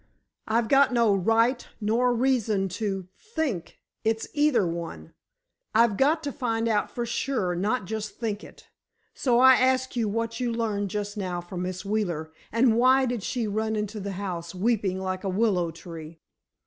[0.47, 5.13] "I've got no right nor reason to think it's either one.
[5.75, 8.67] I've got to find out for sure, not just think it.
[9.13, 13.21] So, I ask you what you learned just now from Miss Wheeler, and why did
[13.21, 16.19] she run to the house, weeping like a willow tree?"